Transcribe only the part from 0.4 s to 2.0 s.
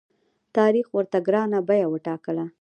تاریخ ورته ګرانه بیه